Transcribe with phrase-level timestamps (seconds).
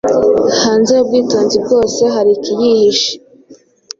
[0.61, 3.11] Hanze yubwitonzi bwose hari ikihiyishe